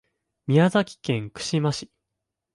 [0.47, 1.91] 宮崎県串間市